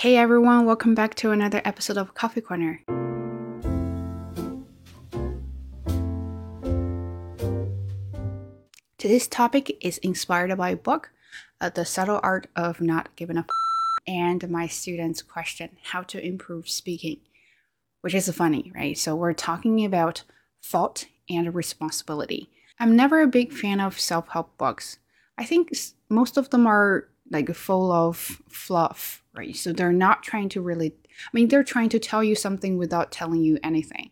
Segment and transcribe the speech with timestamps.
[0.00, 2.80] Hey everyone, welcome back to another episode of Coffee Corner.
[8.96, 11.10] Today's topic is inspired by a book,
[11.60, 13.46] uh, The Subtle Art of Not Giving a F-
[14.06, 17.18] and my students' question, How to Improve Speaking,
[18.00, 18.96] which is funny, right?
[18.96, 20.22] So we're talking about
[20.62, 22.48] fault and responsibility.
[22.78, 24.96] I'm never a big fan of self help books.
[25.36, 25.76] I think
[26.08, 29.56] most of them are like full of fluff, right?
[29.56, 33.12] So they're not trying to really, I mean, they're trying to tell you something without
[33.12, 34.10] telling you anything.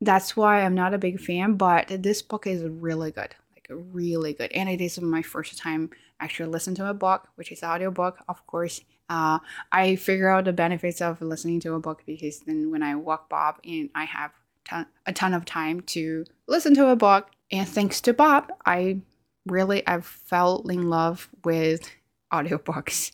[0.00, 4.32] That's why I'm not a big fan, but this book is really good like really
[4.32, 5.90] good and it is my first time
[6.20, 9.38] actually listen to a book which is audiobook of course uh,
[9.72, 13.28] i figure out the benefits of listening to a book because then when i walk
[13.28, 14.32] bob and i have
[14.64, 18.98] ton, a ton of time to listen to a book and thanks to bob i
[19.46, 21.90] really i've fell in love with
[22.32, 23.12] audiobooks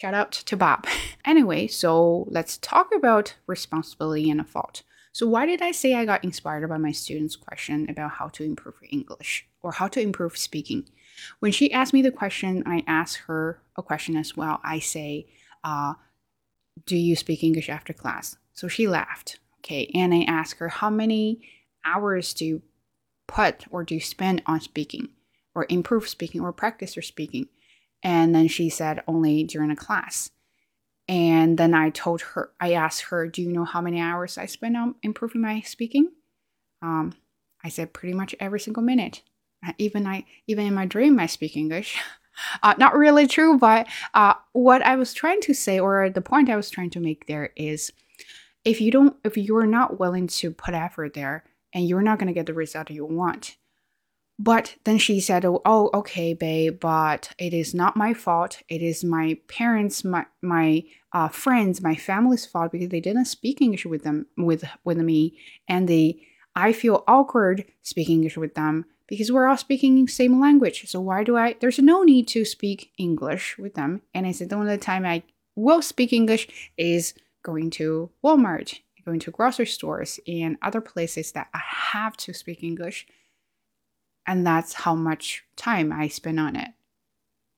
[0.00, 0.86] shout out to bob
[1.24, 4.82] anyway so let's talk about responsibility and a fault
[5.18, 8.44] so, why did I say I got inspired by my student's question about how to
[8.44, 10.88] improve English or how to improve speaking?
[11.40, 14.60] When she asked me the question, I asked her a question as well.
[14.62, 15.26] I say,
[15.64, 15.94] uh,
[16.86, 18.36] Do you speak English after class?
[18.54, 19.40] So she laughed.
[19.58, 19.90] Okay.
[19.92, 21.40] And I asked her, How many
[21.84, 22.62] hours do you
[23.26, 25.08] put or do you spend on speaking
[25.52, 27.48] or improve speaking or practice your speaking?
[28.02, 30.30] And then she said, Only during a class.
[31.08, 34.46] And then I told her, I asked her, Do you know how many hours I
[34.46, 36.10] spend on improving my speaking?
[36.82, 37.14] Um,
[37.64, 39.22] I said, Pretty much every single minute.
[39.78, 41.98] Even I, even in my dream, I speak English.
[42.62, 46.48] Uh, not really true, but uh, what I was trying to say, or the point
[46.48, 47.92] I was trying to make there is,
[48.64, 52.28] if you don't, if you're not willing to put effort there, and you're not going
[52.28, 53.56] to get the result you want,
[54.38, 58.62] but then she said, oh, okay, babe, but it is not my fault.
[58.68, 63.60] It is my parents, my my uh, friends, my family's fault because they didn't speak
[63.60, 65.36] English with them with with me,
[65.66, 66.20] and they
[66.54, 70.88] I feel awkward speaking English with them because we're all speaking same language.
[70.88, 71.56] So why do I?
[71.60, 74.02] There's no need to speak English with them.
[74.14, 75.24] And I said the only time I
[75.56, 81.48] will speak English is going to Walmart, going to grocery stores, and other places that
[81.52, 83.06] I have to speak English
[84.28, 86.68] and that's how much time I spent on it.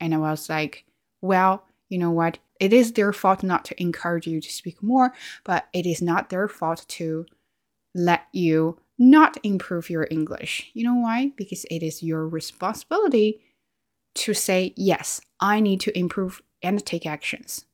[0.00, 0.84] And I was like,
[1.20, 2.38] well, you know what?
[2.60, 5.12] It is their fault not to encourage you to speak more,
[5.44, 7.26] but it is not their fault to
[7.94, 10.70] let you not improve your English.
[10.74, 11.32] You know why?
[11.36, 13.40] Because it is your responsibility
[14.16, 17.64] to say, yes, I need to improve and take actions.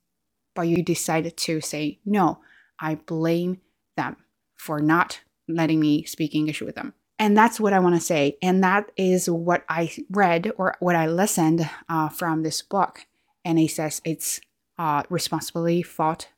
[0.55, 2.41] But you decided to say, no,
[2.81, 3.61] I blame
[3.97, 4.17] them
[4.56, 6.95] for not letting me speak English with them.
[7.19, 8.37] And that's what I want to say.
[8.43, 13.06] And that is what I read or what I listened uh, from this book.
[13.44, 14.41] And he says it's
[14.78, 16.28] uh, responsibility, fault,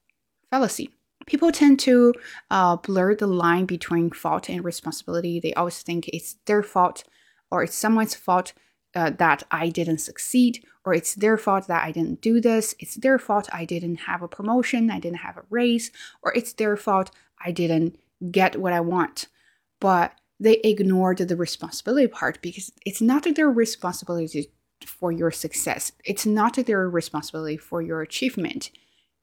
[0.50, 0.90] fallacy.
[1.26, 2.14] People tend to
[2.50, 5.40] uh, blur the line between fault and responsibility.
[5.40, 7.04] They always think it's their fault
[7.50, 8.52] or it's someone's fault
[8.94, 12.74] uh, that I didn't succeed, or it's their fault that I didn't do this.
[12.78, 15.90] It's their fault I didn't have a promotion, I didn't have a raise,
[16.22, 17.10] or it's their fault
[17.44, 17.98] I didn't
[18.30, 19.28] get what I want.
[19.80, 24.50] But they ignored the responsibility part because it's not their responsibility
[24.86, 25.92] for your success.
[26.04, 28.70] It's not their responsibility for your achievement.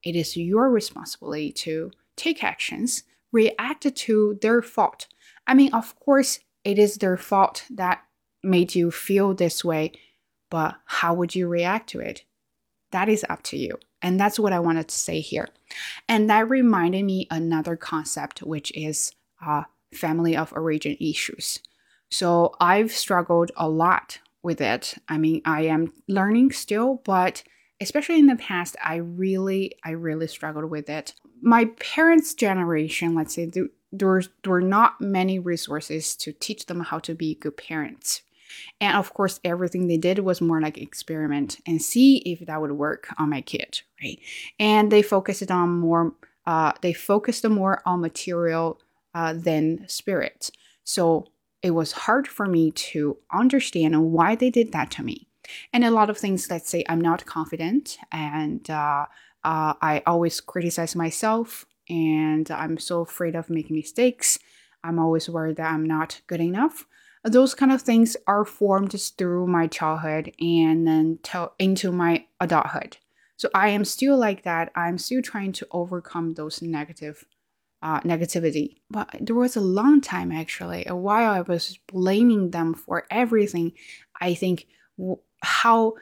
[0.04, 5.08] It is your responsibility to take actions, react to their fault.
[5.48, 8.04] I mean, of course, it is their fault that
[8.44, 9.94] made you feel this way,
[10.50, 12.24] but how would you react to it?
[12.92, 13.78] That is up to you.
[14.02, 15.50] And that's what I wanted to say here.
[16.08, 19.14] And that reminded me another concept, which is
[19.46, 19.64] uh,
[19.96, 21.60] family of origin issues.
[22.10, 24.96] So I've struggled a lot with it.
[25.10, 27.44] I mean, I am learning still, but
[27.82, 31.14] especially in the past, I really, I really struggled with it.
[31.42, 37.00] My parents' generation, let's say, there, there, were not many resources to teach them how
[37.00, 38.22] to be good parents.
[38.80, 42.72] And of course, everything they did was more like experiment and see if that would
[42.72, 44.20] work on my kid, right?
[44.60, 46.14] And they focused on more,
[46.46, 48.80] uh, they focused more on material
[49.16, 50.52] uh, than spirit.
[50.84, 51.26] So
[51.64, 55.28] it was hard for me to understand why they did that to me.
[55.74, 59.06] And a lot of things, let's say I'm not confident and uh,
[59.44, 64.38] uh, I always criticize myself and I'm so afraid of making mistakes.
[64.84, 66.86] I'm always worried that I'm not good enough.
[67.24, 72.98] Those kind of things are formed through my childhood and then to- into my adulthood.
[73.38, 74.72] So I am still like that.
[74.76, 77.26] I'm still trying to overcome those negative
[77.82, 78.78] uh, negativity.
[78.90, 83.74] But there was a long time actually, a while I was blaming them for everything.
[84.20, 84.68] I think
[85.42, 85.94] how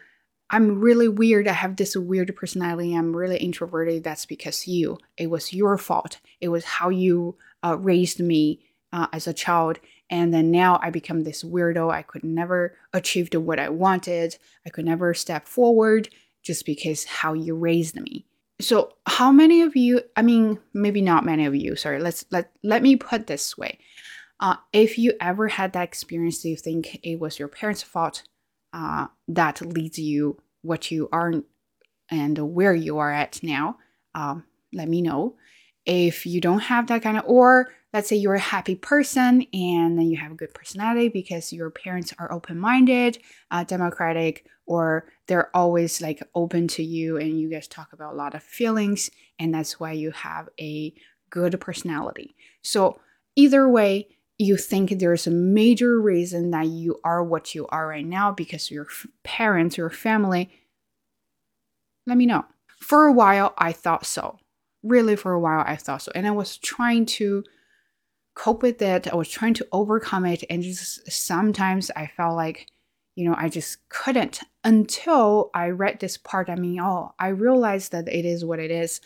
[0.50, 1.48] I'm really weird.
[1.48, 2.96] I have this weird personality.
[2.96, 4.04] I'm really introverted.
[4.04, 5.00] That's because you.
[5.18, 6.20] It was your fault.
[6.42, 8.60] It was how you uh, raised me
[8.92, 9.80] uh, as a child.
[10.10, 11.92] And then now I become this weirdo.
[11.92, 14.38] I could never achieve the what I wanted.
[14.66, 16.10] I could never step forward
[16.44, 18.28] just because how you raised me.
[18.64, 22.52] So how many of you, I mean, maybe not many of you, sorry, let's let
[22.64, 23.80] let me put this way.
[24.40, 28.24] Uh, if you ever had that experience, do you think it was your parents' fault
[28.74, 31.34] uh, that leads you what you are
[32.10, 33.78] and where you are at now?
[34.16, 35.36] Um, let me know.
[35.86, 39.98] If you don't have that kind of, or let's say you're a happy person and
[39.98, 43.20] then you have a good personality because your parents are open-minded
[43.52, 48.18] uh, democratic or they're always like open to you and you guys talk about a
[48.18, 49.10] lot of feelings
[49.40, 50.94] and that's why you have a
[51.30, 52.36] good personality.
[52.62, 53.00] So
[53.36, 54.08] either way
[54.38, 58.72] you think there's a major reason that you are what you are right now because
[58.72, 58.88] your
[59.24, 60.50] parents your family
[62.06, 62.46] let me know.
[62.80, 64.40] For a while i thought so.
[64.82, 66.12] Really for a while i thought so.
[66.16, 67.44] And i was trying to
[68.36, 69.12] cope with it.
[69.12, 70.44] I was trying to overcome it.
[70.50, 72.68] And just sometimes I felt like,
[73.16, 76.50] you know, I just couldn't until I read this part.
[76.50, 79.02] I mean, oh, I realized that it is what it is,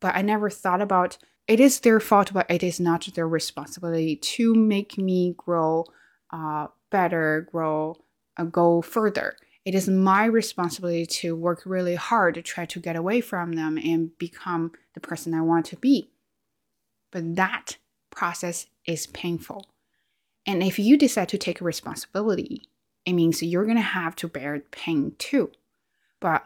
[0.00, 1.18] but I never thought about
[1.48, 5.84] it is their fault, but it is not their responsibility to make me grow
[6.30, 7.96] uh, better, grow,
[8.36, 9.36] uh, go further.
[9.64, 13.78] It is my responsibility to work really hard to try to get away from them
[13.78, 16.10] and become the person I want to be.
[17.10, 17.76] But that
[18.10, 19.66] process is painful.
[20.46, 22.68] And if you decide to take responsibility,
[23.04, 25.50] it means you're going to have to bear pain too.
[26.20, 26.44] But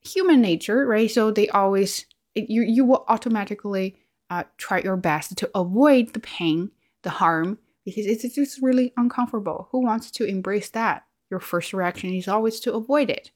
[0.00, 1.10] human nature, right?
[1.10, 3.96] So they always, you, you will automatically
[4.30, 6.70] uh, try your best to avoid the pain,
[7.02, 9.68] the harm, because it's just really uncomfortable.
[9.70, 11.04] Who wants to embrace that?
[11.30, 13.30] Your first reaction is always to avoid it.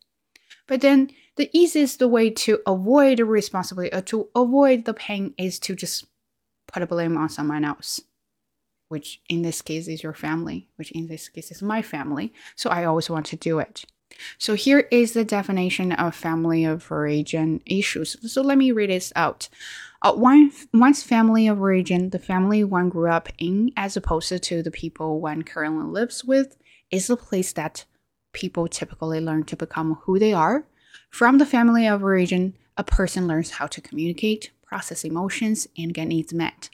[0.67, 5.59] But then the easiest way to avoid the responsibility or to avoid the pain is
[5.61, 6.07] to just
[6.69, 8.01] put a blame on someone else
[8.91, 12.35] which in this case is your family, which in this case is my family.
[12.57, 13.85] So I always want to do it.
[14.37, 18.17] So here is the definition of family of origin issues.
[18.33, 19.49] So let me read this out.
[20.03, 24.63] Uh, one, one's family of origin, the family one grew up in, as opposed to
[24.63, 26.57] the people one currently lives with,
[26.91, 27.85] is the place that
[28.33, 30.65] people typically learn to become who they are.
[31.11, 36.09] From the family of origin, a person learns how to communicate, process emotions, and get
[36.09, 36.71] needs met.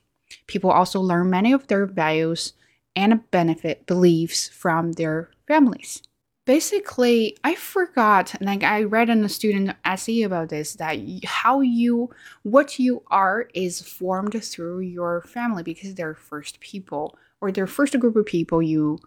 [0.46, 2.52] People also learn many of their values
[2.94, 6.02] and benefit beliefs from their families.
[6.46, 12.10] Basically, I forgot, like I read in a student essay about this, that how you,
[12.44, 17.98] what you are is formed through your family because they're first people or they're first
[17.98, 18.98] group of people you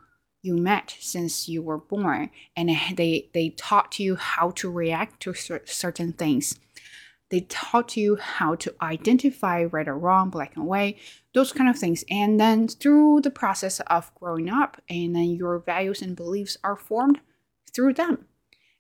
[0.42, 5.34] you met since you were born and they they taught you how to react to
[5.34, 6.58] certain things
[7.30, 10.98] they taught you how to identify right or wrong, black and white,
[11.34, 12.04] those kind of things.
[12.10, 16.76] And then through the process of growing up, and then your values and beliefs are
[16.76, 17.20] formed
[17.74, 18.26] through them.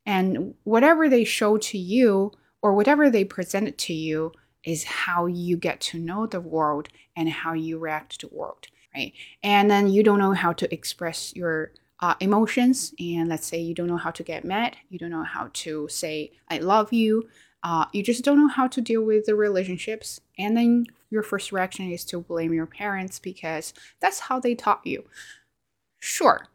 [0.06, 2.31] And whatever they show to you
[2.62, 4.31] or whatever they present to you
[4.63, 8.68] is how you get to know the world and how you react to the world,
[8.95, 9.13] right?
[9.44, 11.72] And then you don't know how to express your
[12.02, 15.24] uh, emotions, and let's say you don't know how to get mad, you don't know
[15.24, 17.28] how to say I love you,
[17.64, 21.52] uh, you just don't know how to deal with the relationships and then your first
[21.52, 25.04] reaction is to blame your parents because that's how they taught you.
[26.00, 26.48] Sure.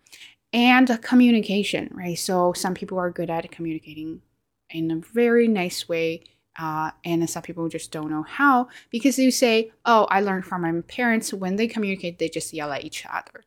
[0.52, 2.18] And communication right?
[2.18, 4.22] So some people are good at communicating
[4.70, 6.22] in a very nice way
[6.58, 10.62] uh, and some people just don't know how because you say oh i learned from
[10.62, 11.34] my parents.
[11.34, 13.44] When they communicate they just yell at each other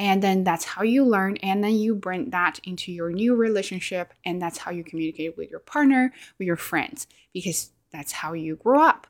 [0.00, 4.14] and then that's how you learn and then you bring that into your new relationship
[4.24, 8.56] and that's how you communicate with your partner with your friends because that's how you
[8.56, 9.06] grow up.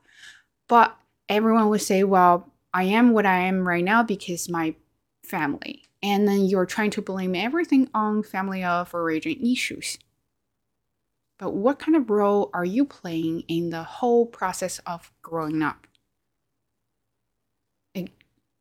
[0.67, 0.97] But
[1.29, 4.75] everyone would say well i am what i am right now because my
[5.23, 5.85] family.
[6.03, 9.97] And then you're trying to blame everything on family of origin issues.
[11.39, 15.87] But what kind of role are you playing in the whole process of growing up?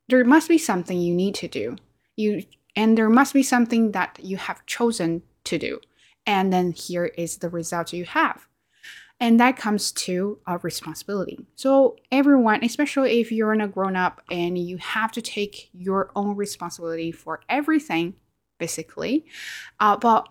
[0.10, 1.78] There must be something you need to do
[2.20, 2.44] you
[2.76, 5.80] and there must be something that you have chosen to do.
[6.26, 8.48] And then here is the result you have.
[9.20, 11.46] And that comes to a responsibility.
[11.56, 16.36] So everyone especially if you're a grown up and you have to take your own
[16.36, 18.16] responsibility for everything
[18.60, 19.26] basically
[19.80, 20.28] uh, but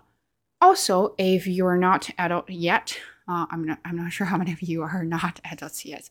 [0.61, 4.62] also if you're not adult yet uh, I'm, not, I'm not sure how many of
[4.62, 6.09] you are not adults yet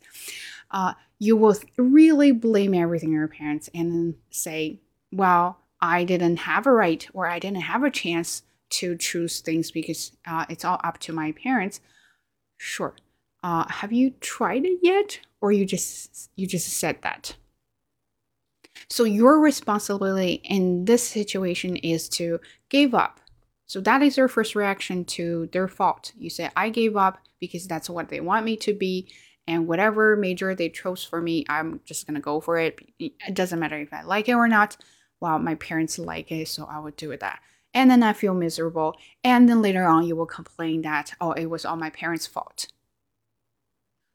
[0.72, 4.82] uh, you will really blame everything your parents and say
[5.12, 9.72] well I didn't have a right or I didn't have a chance to choose things
[9.72, 11.80] because uh, it's all up to my parents.
[12.58, 12.96] Sure.
[13.44, 17.36] Uh, have you tried it yet, or you just you just said that?
[18.90, 23.20] So your responsibility in this situation is to give up.
[23.68, 26.14] So that is your first reaction to their fault.
[26.18, 29.10] You say, I gave up because that's what they want me to be.
[29.46, 32.80] And whatever major they chose for me, I'm just to go for it.
[33.00, 34.78] It doesn't matter if I like it or not.
[35.20, 37.40] Well, my parents like it, so I would do that.
[37.74, 38.96] And then I feel miserable.
[39.24, 42.68] And then later on, you will complain that, oh, it was all my parents' fault.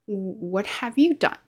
[0.06, 1.38] What have you done?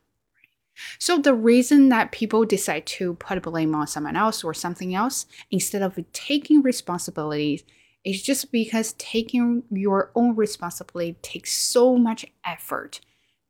[0.98, 5.26] So the reason that people decide to put blame on someone else or something else
[5.50, 7.62] instead of taking responsibility
[8.04, 13.00] is just because taking your own responsibility takes so much effort,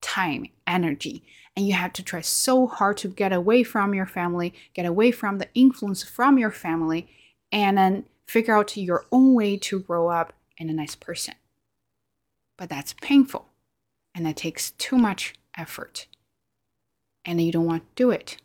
[0.04, 1.24] time, energy,
[1.56, 5.10] and you have to try so hard to get away from your family, get away
[5.10, 7.08] from the influence from your family,
[7.50, 11.34] and then figure out your own way to grow up in a nice person.
[12.56, 13.46] But that's painful
[14.14, 16.06] and it takes too much effort
[17.24, 18.36] and you don't want to do it.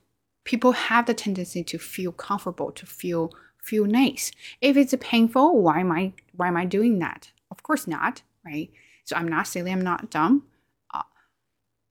[0.45, 4.31] People have the tendency to feel comfortable, to feel feel nice.
[4.61, 7.31] If it's painful, why am I why am I doing that?
[7.51, 8.69] Of course not, right?
[9.03, 10.43] So I'm not silly, I'm not dumb.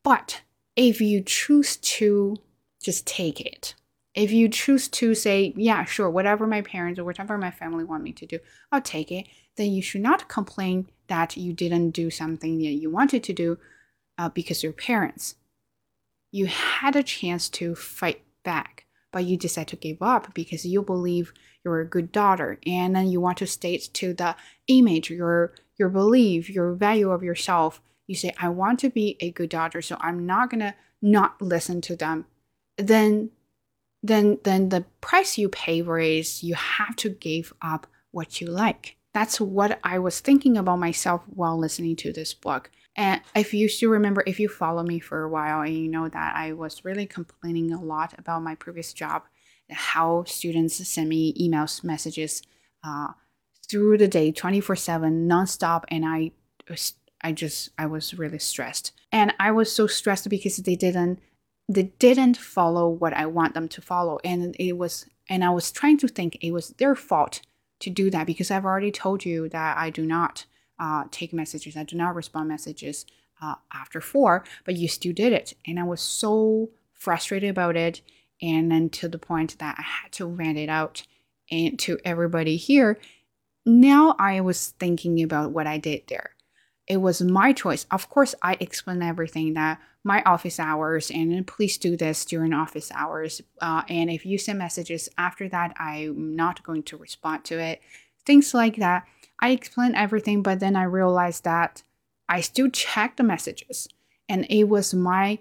[0.09, 0.41] But
[0.75, 2.39] if you choose to
[2.83, 3.75] just take it,
[4.15, 8.05] if you choose to say, yeah, sure, whatever my parents or whatever my family want
[8.05, 8.39] me to do,
[8.73, 12.91] I'll take it, then you should not complain that you didn't do something that you
[12.91, 13.59] wanted to do
[14.17, 15.35] uh, because your parents
[16.31, 20.81] you had a chance to fight back, but you decide to give up because you
[20.81, 24.35] believe you're a good daughter and then you want to state to the
[24.69, 27.83] image, your your belief, your value of yourself.
[28.09, 31.81] You say, I want to be a good daughter, so I'm not gonna not listen
[31.83, 32.27] to them.
[32.77, 33.31] Then
[34.03, 38.97] then then the price you pay is you have to give up what you like.
[39.15, 42.71] That's what I was thinking about myself while listening to this book.
[42.97, 46.09] And if you still remember, if you follow me for a while and you know
[46.09, 49.23] that I was really complaining a lot about my previous job,
[49.71, 52.43] how students send me emails, messages
[52.85, 53.09] uh,
[53.69, 55.85] through the day, 24 7, nonstop.
[55.89, 56.33] And I,
[57.21, 58.93] I just, I was really stressed.
[59.11, 61.21] And I was so stressed because they didn't,
[61.69, 64.19] they didn't follow what I want them to follow.
[64.25, 67.41] And it was, and I was trying to think it was their fault
[67.81, 70.47] to do that because I've already told you that I do not
[70.79, 71.77] uh, take messages.
[71.77, 73.07] I do not respond messages
[73.41, 75.55] uh, after four, but you still did it.
[75.67, 78.01] And I was so frustrated about it.
[78.41, 81.03] And then to the point that I had to vent it out
[81.51, 82.99] and to everybody here.
[83.67, 86.31] Now I was thinking about what I did there.
[86.89, 87.87] It was my choice.
[87.91, 92.91] Of course, I explained everything that my office hours and please do this during office
[92.95, 93.43] hours.
[93.61, 97.83] Uh, and if you send messages after that, I'm not going to respond to it.
[98.25, 99.07] Things like that.
[99.41, 101.83] I explained everything, but then I realized that
[102.29, 103.89] I still checked the messages
[104.29, 105.41] and it was my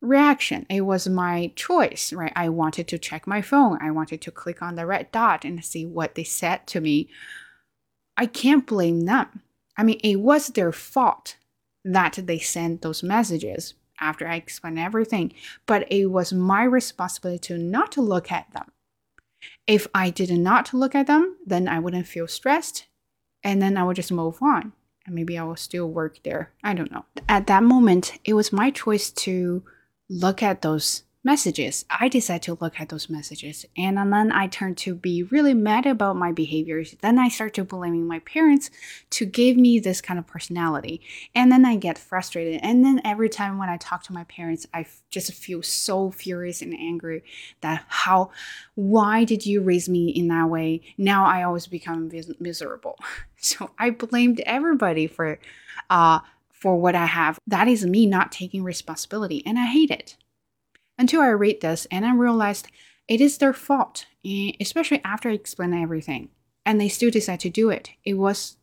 [0.00, 0.64] reaction.
[0.70, 2.32] It was my choice, right?
[2.34, 3.78] I wanted to check my phone.
[3.82, 7.08] I wanted to click on the red dot and see what they said to me.
[8.16, 9.42] I can't blame them.
[9.78, 11.36] I mean, it was their fault
[11.84, 15.32] that they sent those messages after I explained everything,
[15.66, 18.70] but it was my responsibility to not to look at them.
[19.66, 22.86] If I did not look at them, then I wouldn't feel stressed
[23.44, 24.72] and then I would just move on.
[25.06, 26.50] And maybe I will still work there.
[26.62, 27.04] I don't know.
[27.28, 29.62] At that moment, it was my choice to
[30.10, 31.84] look at those messages.
[31.90, 35.84] I decided to look at those messages and then I turned to be really mad
[35.84, 36.96] about my behaviors.
[37.02, 38.70] Then I start to blaming my parents
[39.10, 41.02] to give me this kind of personality.
[41.34, 42.60] And then I get frustrated.
[42.62, 46.62] And then every time when I talk to my parents, I just feel so furious
[46.62, 47.22] and angry
[47.60, 48.30] that how,
[48.74, 50.80] why did you raise me in that way?
[50.96, 52.96] Now I always become miserable.
[53.40, 55.38] So I blamed everybody for,
[55.90, 56.18] uh,
[56.50, 57.38] for what I have.
[57.46, 60.16] That is me not taking responsibility and I hate it
[60.98, 62.68] until I read this and I realized
[63.06, 64.06] it is their fault,
[64.60, 66.28] especially after I explain everything.
[66.66, 67.90] And they still decide to do it.
[68.04, 68.56] It was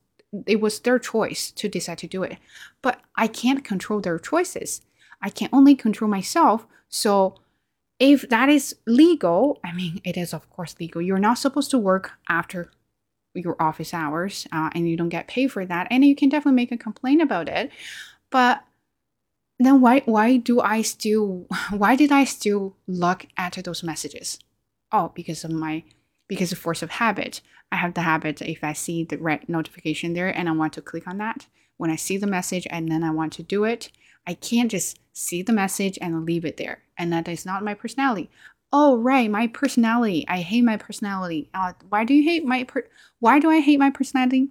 [0.46, 2.38] it was their choice to decide to do it.
[2.82, 4.82] But I can't control their choices.
[5.22, 6.68] I can only control myself.
[6.90, 7.36] So
[8.00, 11.02] if that is legal, I mean, it is of course legal.
[11.02, 12.70] You're not supposed to work after
[13.34, 15.88] your office hours uh, and you don't get paid for that.
[15.90, 17.72] And you can definitely make a complaint about it.
[18.30, 18.64] But
[19.60, 24.40] then why why do I still why did I still look at those messages?
[24.92, 25.84] Oh, because of my
[26.28, 27.42] because of force of habit.
[27.72, 30.82] I have the habit if I see the red notification there and I want to
[30.82, 31.48] click on that,
[31.78, 33.92] when I see the message and then I want to do it,
[34.26, 36.84] I can't just see the message and leave it there.
[36.98, 38.30] And that is not my personality.
[38.72, 42.88] oh right my personality i hate my personality uh, why do you hate my per-
[43.20, 44.50] why do i hate my personality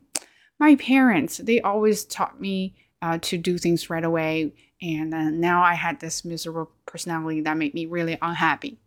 [0.58, 4.52] my parents they always taught me uh, to do things right away
[4.84, 8.78] and uh, now i had this miserable personality that made me really unhappy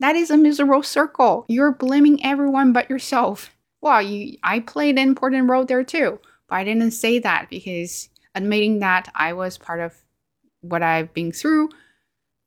[0.00, 5.08] that is a miserable circle you're blaming everyone but yourself well you i played an
[5.08, 9.80] important role there too but i didn't say that because admitting that i was part
[9.80, 9.94] of
[10.60, 11.68] what i've been through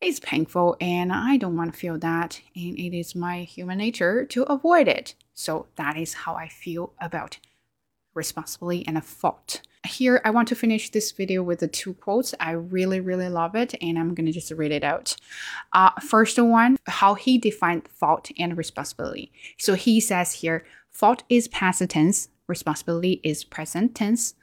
[0.03, 4.25] is painful and I don't want to feel that, and it is my human nature
[4.25, 5.15] to avoid it.
[5.33, 7.39] So that is how I feel about
[8.13, 9.61] responsibility and a fault.
[9.85, 12.33] Here, I want to finish this video with the two quotes.
[12.39, 15.15] I really, really love it, and I'm gonna just read it out.
[15.73, 19.31] Uh, first one, how he defined fault and responsibility.
[19.57, 24.35] So he says here, fault is past tense, responsibility is present tense.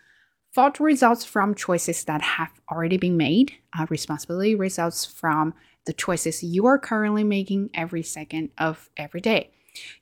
[0.52, 3.54] Fault results from choices that have already been made.
[3.78, 5.54] Uh, responsibility results from
[5.86, 9.50] the choices you are currently making every second of every day.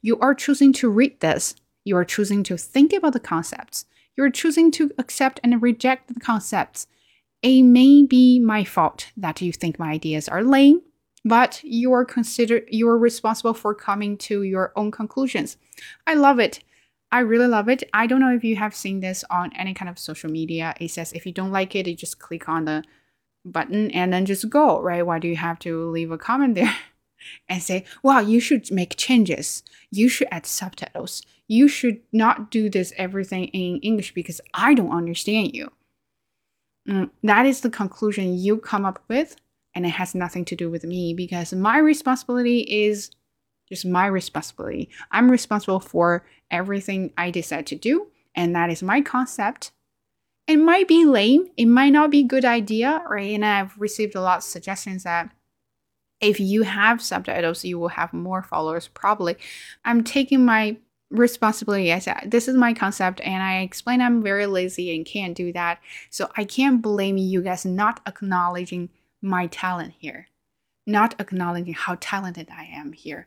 [0.01, 1.55] You are choosing to read this.
[1.85, 3.85] You are choosing to think about the concepts.
[4.19, 6.89] You are choosing to accept and reject the concepts.
[7.41, 10.83] It may be my fault that you think my ideas are lame,
[11.25, 15.57] but you are consider you are responsible for coming to your own conclusions.
[16.05, 16.65] I love it.
[17.13, 17.85] I really love it.
[17.95, 20.75] I don't know if you have seen this on any kind of social media.
[20.81, 22.83] It says if you don't like it, you just click on the
[23.45, 25.07] button and then just go, right?
[25.07, 26.75] Why do you have to leave a comment there
[27.49, 29.63] and say, wow, you should make changes.
[29.93, 31.23] You should add subtitles.
[31.49, 35.73] You should not do this everything in English because I don't understand you.
[36.89, 39.37] Mm, that is the conclusion you come up with,
[39.75, 43.11] and it has nothing to do with me because my responsibility is
[43.69, 44.89] just my responsibility.
[45.11, 49.73] I'm responsible for everything I decide to do, and that is my concept.
[50.47, 53.35] It might be lame, it might not be a good idea, right?
[53.35, 55.31] And I've received a lot of suggestions that
[56.21, 59.37] if you have subtitles, you will have more followers probably.
[59.85, 60.79] I'm taking my
[61.11, 61.93] responsibility.
[61.93, 65.53] I said, this is my concept, and I explain I'm very lazy and can't do
[65.53, 65.81] that.
[66.11, 68.91] So I can't blame you guys not acknowledging
[69.23, 70.29] my talent here,
[70.87, 73.27] not acknowledging how talented I am here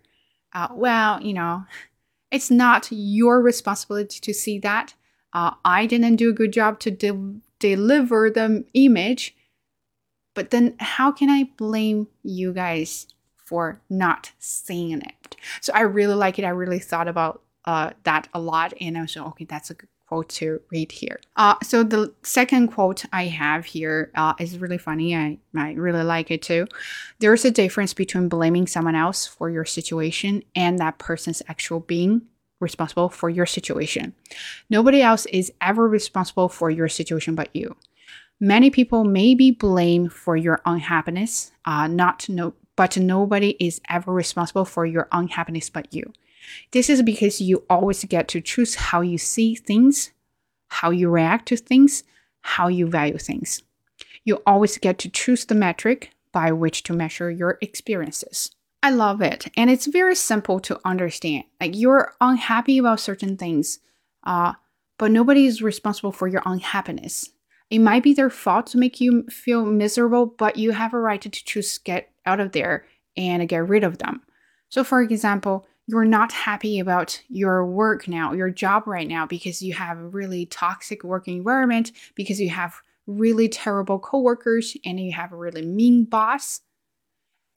[0.53, 1.65] uh, well, you know,
[2.31, 4.93] it's not your responsibility to see that.
[5.33, 9.35] Uh, I didn't do a good job to de- deliver the image.
[10.33, 15.35] But then, how can I blame you guys for not seeing it?
[15.59, 16.45] So I really like it.
[16.45, 19.75] I really thought about uh, that a lot, and I was like, okay, that's a
[19.75, 21.21] good quote to read here.
[21.37, 25.15] Uh, so the second quote I have here uh, is really funny.
[25.15, 26.67] I, I really like it too.
[27.19, 32.23] There's a difference between blaming someone else for your situation and that person's actual being
[32.59, 34.13] responsible for your situation.
[34.69, 37.77] Nobody else is ever responsible for your situation but you.
[38.37, 44.11] Many people may be blamed for your unhappiness, uh, not no, but nobody is ever
[44.11, 46.11] responsible for your unhappiness but you.
[46.71, 50.11] This is because you always get to choose how you see things,
[50.67, 52.03] how you react to things,
[52.41, 53.63] how you value things.
[54.23, 58.51] You always get to choose the metric by which to measure your experiences.
[58.83, 59.47] I love it.
[59.55, 61.43] And it's very simple to understand.
[61.59, 63.79] Like you're unhappy about certain things,
[64.23, 64.53] uh,
[64.97, 67.29] but nobody is responsible for your unhappiness.
[67.69, 71.21] It might be their fault to make you feel miserable, but you have a right
[71.21, 74.21] to choose get out of there and get rid of them.
[74.69, 79.61] So, for example, you're not happy about your work now, your job right now, because
[79.61, 82.75] you have a really toxic working environment, because you have
[83.07, 86.61] really terrible coworkers and you have a really mean boss,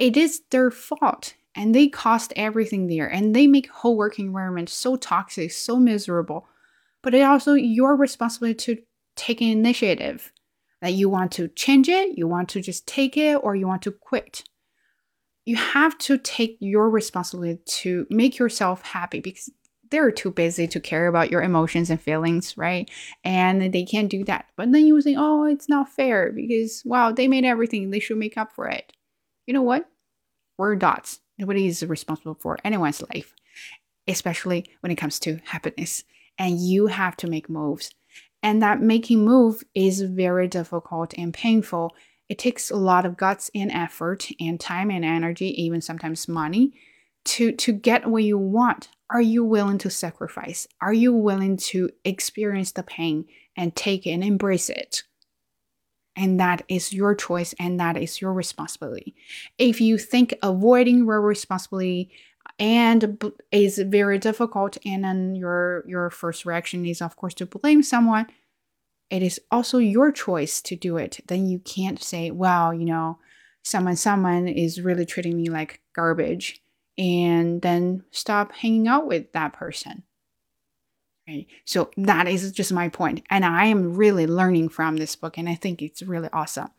[0.00, 1.34] it is their fault.
[1.54, 6.48] And they cost everything there and they make whole working environment so toxic, so miserable.
[7.00, 8.82] But it also your responsibility to
[9.14, 10.32] take an initiative
[10.82, 13.82] that you want to change it, you want to just take it, or you want
[13.82, 14.42] to quit
[15.44, 19.50] you have to take your responsibility to make yourself happy because
[19.90, 22.90] they're too busy to care about your emotions and feelings, right?
[23.22, 24.46] And they can't do that.
[24.56, 27.90] But then you say, oh, it's not fair because, wow, they made everything.
[27.90, 28.92] They should make up for it.
[29.46, 29.88] You know what?
[30.56, 31.20] We're dots.
[31.38, 33.34] Nobody is responsible for anyone's life,
[34.08, 36.04] especially when it comes to happiness.
[36.38, 37.90] And you have to make moves.
[38.42, 41.94] And that making move is very difficult and painful
[42.28, 46.72] it takes a lot of guts and effort and time and energy, even sometimes money,
[47.24, 48.88] to, to get what you want.
[49.10, 50.66] Are you willing to sacrifice?
[50.80, 55.02] Are you willing to experience the pain and take it and embrace it?
[56.16, 59.14] And that is your choice and that is your responsibility.
[59.58, 62.10] If you think avoiding your responsibility
[62.58, 67.82] and is very difficult and then your your first reaction is of course to blame
[67.82, 68.26] someone
[69.14, 71.20] it is also your choice to do it.
[71.28, 73.20] Then you can't say, well, you know,
[73.62, 76.60] someone someone is really treating me like garbage
[76.98, 80.02] and then stop hanging out with that person.
[81.28, 81.46] Right?
[81.64, 83.22] So that is just my point.
[83.30, 86.70] And I am really learning from this book and I think it's really awesome.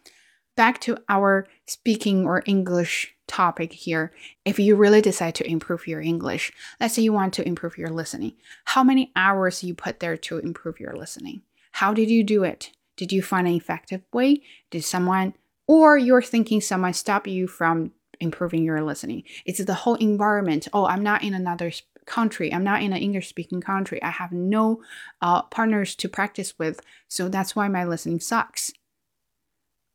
[0.57, 4.11] Back to our speaking or English topic here.
[4.43, 7.91] If you really decide to improve your English, let's say you want to improve your
[7.91, 8.33] listening,
[8.65, 11.41] how many hours you put there to improve your listening?
[11.75, 12.71] How did you do it?
[12.97, 14.41] Did you find an effective way?
[14.71, 15.33] Did someone
[15.67, 19.23] or you're thinking someone stop you from improving your listening.
[19.45, 20.67] It's the whole environment.
[20.73, 21.71] Oh, I'm not in another
[22.05, 22.53] country.
[22.53, 24.01] I'm not in an English speaking country.
[24.01, 24.81] I have no
[25.21, 26.79] uh, partners to practice with.
[27.07, 28.71] So that's why my listening sucks.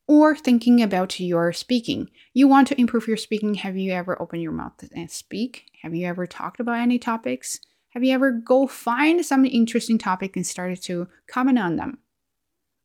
[0.06, 2.10] Or thinking about your speaking.
[2.34, 3.54] You want to improve your speaking.
[3.54, 5.70] Have you ever opened your mouth and speak?
[5.82, 7.60] Have you ever talked about any topics?
[7.90, 11.98] Have you ever go find some interesting topic and started to comment on them?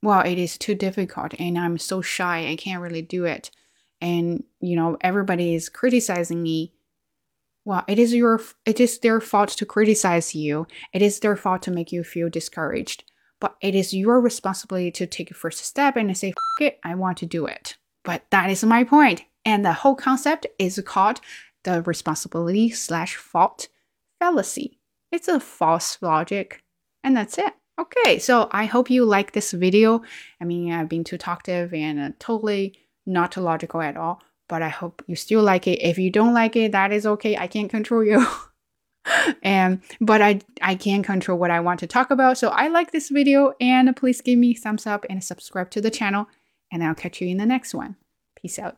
[0.01, 2.47] Well, it is too difficult and I'm so shy.
[2.47, 3.51] I can't really do it
[4.01, 6.73] and you know everybody is criticizing me
[7.63, 11.61] well it is your it is their fault to criticize you it is their fault
[11.61, 13.03] to make you feel discouraged
[13.39, 17.17] but it is your responsibility to take a first step and say it i want
[17.17, 19.19] to do it but that is my point.
[19.19, 21.19] point and the whole concept is called
[21.63, 23.67] the responsibility slash fault
[24.19, 24.79] fallacy
[25.15, 26.61] it's a false logic
[27.03, 30.01] and that's it okay so i hope you like this video
[30.41, 34.21] i mean i've been too talkative and uh, totally not logical at all.
[34.47, 35.81] But I hope you still like it.
[35.81, 37.35] If you don't like it, that is okay.
[37.35, 38.25] I can't control you.
[39.43, 42.37] and but I I can control what I want to talk about.
[42.37, 45.91] So I like this video and please give me thumbs up and subscribe to the
[45.91, 46.27] channel
[46.71, 47.95] and I'll catch you in the next one.
[48.39, 48.77] Peace out.